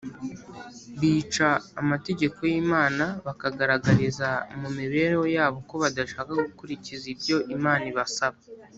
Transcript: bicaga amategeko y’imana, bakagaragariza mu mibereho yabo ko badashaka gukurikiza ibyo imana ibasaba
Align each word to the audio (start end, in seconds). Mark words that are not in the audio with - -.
bicaga 0.99 1.63
amategeko 1.81 2.39
y’imana, 2.51 3.05
bakagaragariza 3.25 4.27
mu 4.59 4.69
mibereho 4.77 5.23
yabo 5.35 5.57
ko 5.69 5.75
badashaka 5.83 6.31
gukurikiza 6.45 7.05
ibyo 7.13 7.37
imana 7.57 7.83
ibasaba 7.93 8.37